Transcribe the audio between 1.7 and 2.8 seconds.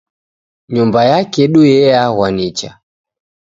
yeaghwa nicha